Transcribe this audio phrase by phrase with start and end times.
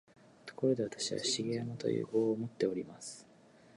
[0.47, 3.27] ところで、私は「重山」という号をもっております